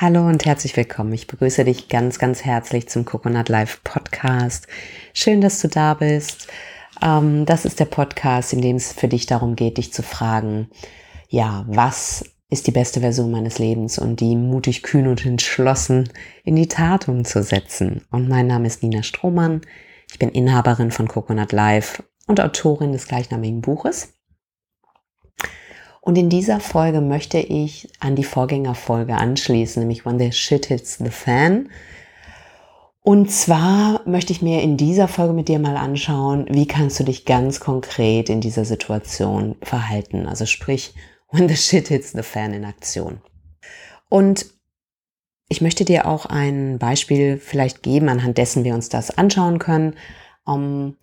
[0.00, 1.12] Hallo und herzlich willkommen.
[1.12, 4.68] Ich begrüße dich ganz, ganz herzlich zum Coconut Live Podcast.
[5.12, 6.46] Schön, dass du da bist.
[7.02, 10.70] Ähm, das ist der Podcast, in dem es für dich darum geht, dich zu fragen,
[11.28, 16.08] ja, was ist die beste Version meines Lebens und die mutig, kühn und entschlossen
[16.44, 18.06] in die Tat umzusetzen.
[18.12, 19.62] Und mein Name ist Nina Strohmann.
[20.12, 24.12] Ich bin Inhaberin von Coconut Live und Autorin des gleichnamigen Buches.
[26.08, 30.96] Und in dieser Folge möchte ich an die Vorgängerfolge anschließen, nämlich When the Shit Hits
[30.96, 31.68] the Fan.
[33.02, 37.04] Und zwar möchte ich mir in dieser Folge mit dir mal anschauen, wie kannst du
[37.04, 40.26] dich ganz konkret in dieser Situation verhalten.
[40.26, 40.94] Also sprich,
[41.30, 43.20] when the shit hits the fan in Aktion.
[44.08, 44.46] Und
[45.50, 49.94] ich möchte dir auch ein Beispiel vielleicht geben, anhand dessen wir uns das anschauen können.
[50.46, 50.96] Um,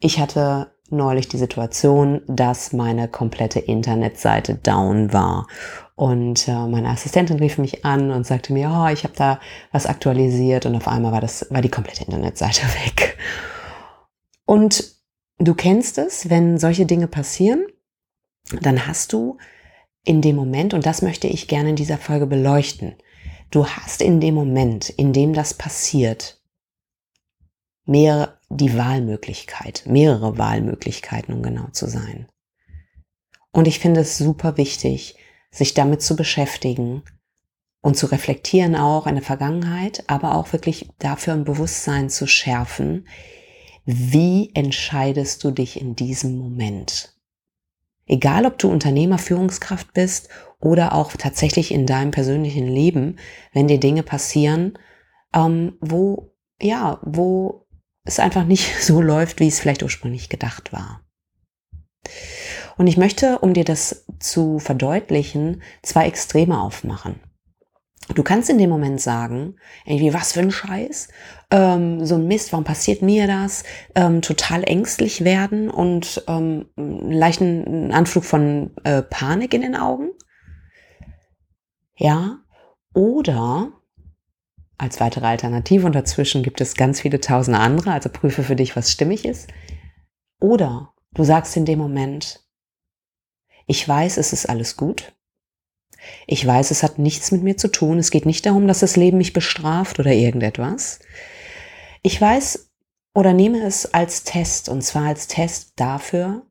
[0.00, 5.46] ich hatte neulich die Situation, dass meine komplette Internetseite down war.
[5.96, 9.38] Und äh, meine Assistentin rief mich an und sagte mir, oh, ich habe da
[9.70, 13.18] was aktualisiert und auf einmal war das war die komplette Internetseite weg.
[14.46, 14.94] Und
[15.38, 17.66] du kennst es, wenn solche Dinge passieren,
[18.60, 19.38] dann hast du
[20.04, 22.94] in dem Moment und das möchte ich gerne in dieser Folge beleuchten.
[23.50, 26.40] Du hast in dem Moment, in dem das passiert,
[27.84, 32.28] mehrere die Wahlmöglichkeit, mehrere Wahlmöglichkeiten, um genau zu sein.
[33.52, 35.16] Und ich finde es super wichtig,
[35.50, 37.02] sich damit zu beschäftigen
[37.80, 43.06] und zu reflektieren auch in der Vergangenheit, aber auch wirklich dafür ein Bewusstsein zu schärfen,
[43.86, 47.16] wie entscheidest du dich in diesem Moment?
[48.06, 53.16] Egal, ob du Unternehmer, Führungskraft bist oder auch tatsächlich in deinem persönlichen Leben,
[53.52, 54.78] wenn dir Dinge passieren,
[55.34, 57.66] ähm, wo, ja, wo
[58.10, 61.02] es einfach nicht so läuft, wie es vielleicht ursprünglich gedacht war.
[62.76, 67.20] Und ich möchte, um dir das zu verdeutlichen, zwei Extreme aufmachen.
[68.14, 71.08] Du kannst in dem Moment sagen, irgendwie, was für ein Scheiß,
[71.50, 73.62] ähm, so ein Mist, warum passiert mir das,
[73.94, 80.10] ähm, total ängstlich werden und ähm, einen leichten Anflug von äh, Panik in den Augen.
[81.96, 82.38] Ja,
[82.94, 83.79] oder
[84.80, 88.76] als weitere Alternative und dazwischen gibt es ganz viele tausende andere, also prüfe für dich,
[88.76, 89.48] was stimmig ist.
[90.40, 92.42] Oder du sagst in dem Moment,
[93.66, 95.14] ich weiß, es ist alles gut.
[96.26, 97.98] Ich weiß, es hat nichts mit mir zu tun.
[97.98, 101.00] Es geht nicht darum, dass das Leben mich bestraft oder irgendetwas.
[102.02, 102.70] Ich weiß
[103.14, 106.46] oder nehme es als Test, und zwar als Test dafür,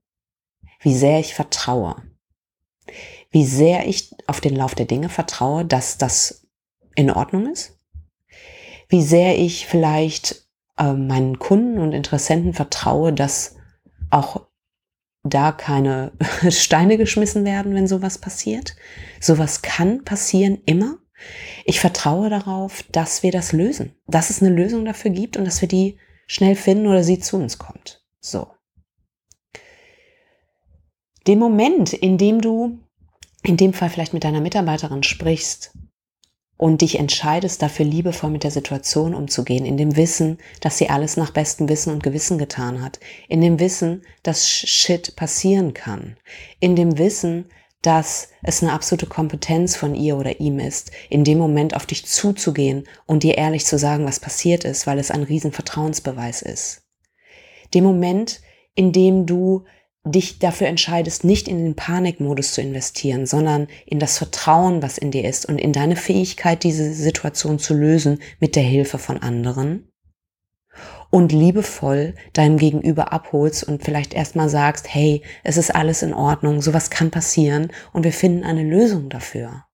[0.82, 1.96] wie sehr ich vertraue.
[3.32, 6.48] Wie sehr ich auf den Lauf der Dinge vertraue, dass das
[6.96, 7.79] in Ordnung ist
[8.90, 13.56] wie sehr ich vielleicht äh, meinen Kunden und Interessenten vertraue, dass
[14.10, 14.48] auch
[15.24, 16.12] da keine
[16.50, 18.76] Steine geschmissen werden, wenn sowas passiert.
[19.22, 20.98] Sowas kann passieren immer.
[21.66, 25.62] Ich vertraue darauf, dass wir das lösen, dass es eine Lösung dafür gibt und dass
[25.62, 28.04] wir die schnell finden oder sie zu uns kommt.
[28.22, 28.48] So.
[31.28, 32.80] Den Moment, in dem du
[33.44, 35.78] in dem Fall vielleicht mit deiner Mitarbeiterin sprichst
[36.60, 41.16] und dich entscheidest, dafür liebevoll mit der Situation umzugehen, in dem Wissen, dass sie alles
[41.16, 43.00] nach bestem Wissen und Gewissen getan hat,
[43.30, 46.18] in dem Wissen, dass Shit passieren kann,
[46.60, 47.46] in dem Wissen,
[47.82, 52.06] dass es eine absolute Kompetenz von ihr oder ihm ist, in dem Moment auf dich
[52.06, 56.82] zuzugehen und dir ehrlich zu sagen, was passiert ist, weil es ein riesen Vertrauensbeweis ist.
[57.74, 58.42] Dem Moment,
[58.76, 59.64] in dem du
[60.06, 65.12] dich dafür entscheidest, nicht in den Panikmodus zu investieren, sondern in das Vertrauen, was in
[65.12, 69.92] dir ist und in deine Fähigkeit, diese Situation zu lösen mit der Hilfe von anderen
[71.10, 76.62] und liebevoll deinem Gegenüber abholst und vielleicht erstmal sagst, hey, es ist alles in Ordnung,
[76.62, 79.66] sowas kann passieren und wir finden eine Lösung dafür.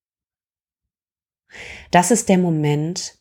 [1.91, 3.19] Das ist der Moment,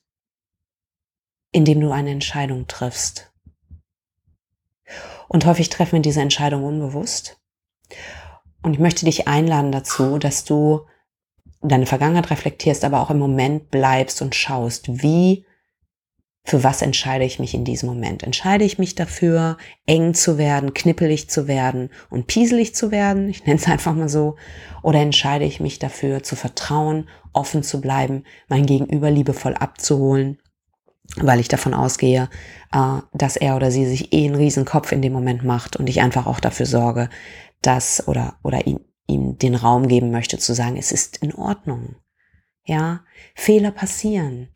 [1.53, 3.34] in dem du eine Entscheidung triffst.
[5.35, 7.41] Und häufig treffen wir diese Entscheidung unbewusst.
[8.63, 10.83] Und ich möchte dich einladen dazu, dass du
[11.61, 15.45] deine Vergangenheit reflektierst, aber auch im Moment bleibst und schaust, wie,
[16.45, 18.23] für was entscheide ich mich in diesem Moment?
[18.23, 19.57] Entscheide ich mich dafür,
[19.87, 23.29] eng zu werden, knippelig zu werden und pieselig zu werden?
[23.29, 24.37] Ich nenne es einfach mal so.
[24.85, 30.39] Oder entscheide ich mich dafür, zu vertrauen, offen zu bleiben, mein Gegenüber liebevoll abzuholen
[31.17, 32.29] weil ich davon ausgehe,
[32.73, 35.89] äh, dass er oder sie sich eh einen riesen Kopf in dem Moment macht und
[35.89, 37.09] ich einfach auch dafür sorge,
[37.63, 41.97] dass oder oder ihm, ihm den Raum geben möchte zu sagen, es ist in Ordnung.
[42.65, 43.05] Ja,
[43.35, 44.49] Fehler passieren.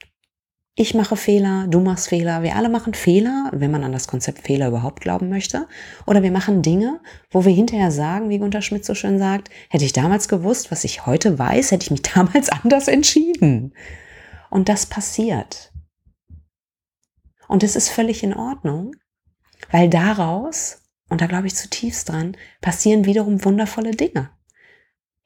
[0.81, 4.43] Ich mache Fehler, du machst Fehler, wir alle machen Fehler, wenn man an das Konzept
[4.47, 5.67] Fehler überhaupt glauben möchte.
[6.07, 7.01] Oder wir machen Dinge,
[7.33, 10.85] wo wir hinterher sagen, wie Gunter Schmidt so schön sagt, hätte ich damals gewusst, was
[10.85, 13.75] ich heute weiß, hätte ich mich damals anders entschieden.
[14.51, 15.73] Und das passiert.
[17.49, 18.95] Und es ist völlig in Ordnung,
[19.71, 24.31] weil daraus, und da glaube ich zutiefst dran, passieren wiederum wundervolle Dinge.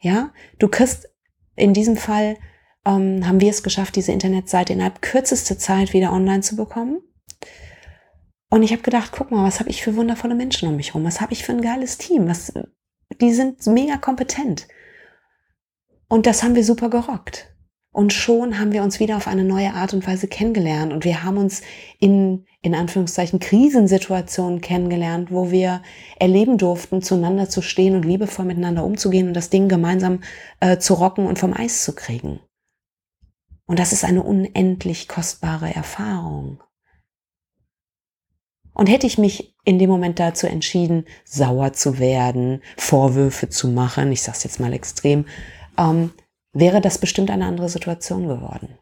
[0.01, 1.09] Ja, du kriegst
[1.57, 2.37] in diesem Fall,
[2.85, 7.01] ähm, haben wir es geschafft, diese Internetseite innerhalb kürzester Zeit wieder online zu bekommen.
[8.49, 11.05] Und ich habe gedacht, guck mal, was habe ich für wundervolle Menschen um mich herum?
[11.05, 12.29] Was habe ich für ein geiles Team?
[12.29, 12.53] Was,
[13.21, 14.69] die sind mega kompetent.
[16.09, 17.52] Und das haben wir super gerockt.
[17.93, 20.95] Und schon haben wir uns wieder auf eine neue Art und Weise kennengelernt.
[20.95, 21.61] Und wir haben uns
[22.01, 25.83] in, in Anführungszeichen, Krisensituationen kennengelernt, wo wir
[26.19, 30.21] erleben durften, zueinander zu stehen und liebevoll miteinander umzugehen und das Ding gemeinsam
[30.61, 32.41] äh, zu rocken und vom Eis zu kriegen.
[33.67, 36.63] Und das ist eine unendlich kostbare Erfahrung.
[38.73, 44.11] Und hätte ich mich in dem Moment dazu entschieden, sauer zu werden, Vorwürfe zu machen,
[44.13, 45.27] ich sage es jetzt mal extrem,
[45.79, 46.13] ähm,
[46.53, 48.79] wäre das bestimmt eine andere Situation geworden.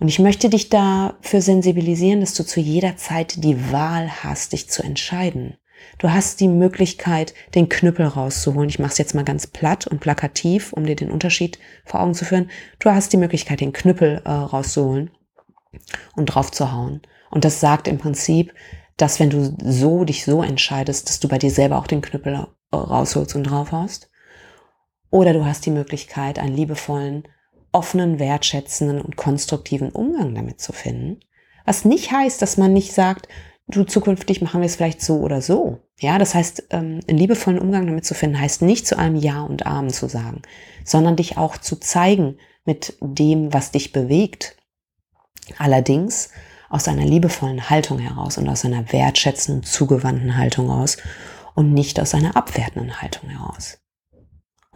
[0.00, 4.70] Und ich möchte dich dafür sensibilisieren, dass du zu jeder Zeit die Wahl hast, dich
[4.70, 5.56] zu entscheiden.
[5.98, 8.68] Du hast die Möglichkeit, den Knüppel rauszuholen.
[8.68, 12.14] Ich mache es jetzt mal ganz platt und plakativ, um dir den Unterschied vor Augen
[12.14, 12.50] zu führen.
[12.78, 15.10] Du hast die Möglichkeit, den Knüppel äh, rauszuholen
[16.14, 17.02] und drauf zu hauen.
[17.30, 18.54] Und das sagt im Prinzip,
[18.96, 22.34] dass wenn du so dich so entscheidest, dass du bei dir selber auch den Knüppel
[22.34, 24.10] äh, rausholst und draufhaust.
[25.10, 27.24] Oder du hast die Möglichkeit, einen liebevollen,
[27.72, 31.20] offenen, wertschätzenden und konstruktiven Umgang damit zu finden.
[31.64, 33.28] Was nicht heißt, dass man nicht sagt,
[33.68, 35.80] du zukünftig machen wir es vielleicht so oder so.
[36.00, 39.42] Ja, das heißt, ähm, einen liebevollen Umgang damit zu finden, heißt nicht zu allem Ja
[39.42, 40.42] und Amen zu sagen,
[40.84, 44.56] sondern dich auch zu zeigen mit dem, was dich bewegt.
[45.58, 46.30] Allerdings
[46.70, 50.98] aus einer liebevollen Haltung heraus und aus einer wertschätzenden, zugewandten Haltung aus
[51.54, 53.78] und nicht aus einer abwertenden Haltung heraus.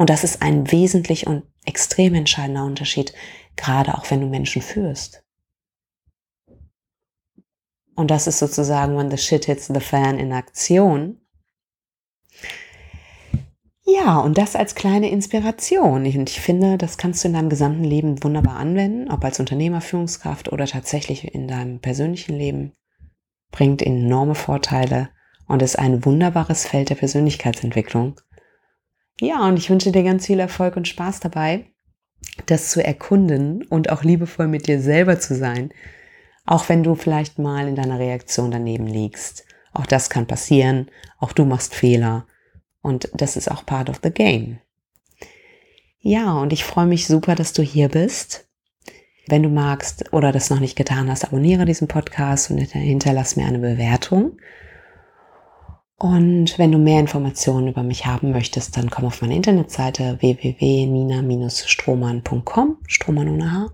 [0.02, 3.14] Und das ist ein wesentlich und extrem entscheidender Unterschied,
[3.54, 5.22] gerade auch wenn du Menschen führst.
[7.94, 11.20] Und das ist sozusagen, when the shit hits the fan in Aktion.
[13.84, 16.04] Ja, und das als kleine Inspiration.
[16.04, 19.80] Und ich finde, das kannst du in deinem gesamten Leben wunderbar anwenden, ob als Unternehmer,
[19.80, 22.72] Führungskraft oder tatsächlich in deinem persönlichen Leben.
[23.52, 25.10] Bringt enorme Vorteile
[25.46, 28.16] und ist ein wunderbares Feld der Persönlichkeitsentwicklung
[29.20, 31.66] ja, und ich wünsche dir ganz viel Erfolg und Spaß dabei,
[32.46, 35.72] das zu erkunden und auch liebevoll mit dir selber zu sein.
[36.44, 39.44] Auch wenn du vielleicht mal in deiner Reaktion daneben liegst.
[39.72, 40.90] Auch das kann passieren.
[41.18, 42.26] Auch du machst Fehler.
[42.82, 44.58] Und das ist auch part of the game.
[46.00, 48.48] Ja, und ich freue mich super, dass du hier bist.
[49.28, 53.46] Wenn du magst oder das noch nicht getan hast, abonniere diesen Podcast und hinterlass mir
[53.46, 54.36] eine Bewertung.
[56.02, 62.78] Und wenn du mehr Informationen über mich haben möchtest, dann komm auf meine Internetseite www.nina-strohmann.com,
[62.88, 63.72] Strohmann ohne Haar,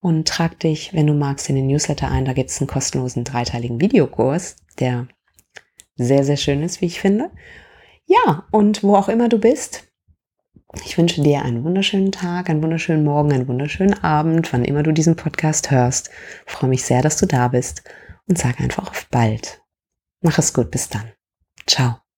[0.00, 2.26] und trag dich, wenn du magst, in den Newsletter ein.
[2.26, 5.08] Da gibt es einen kostenlosen dreiteiligen Videokurs, der
[5.96, 7.30] sehr, sehr schön ist, wie ich finde.
[8.04, 9.88] Ja, und wo auch immer du bist,
[10.84, 14.92] ich wünsche dir einen wunderschönen Tag, einen wunderschönen Morgen, einen wunderschönen Abend, wann immer du
[14.92, 16.10] diesen Podcast hörst.
[16.46, 17.82] Ich freue mich sehr, dass du da bist
[18.28, 19.62] und sage einfach auf bald.
[20.20, 21.10] Mach es gut, bis dann.
[21.70, 22.09] Chao.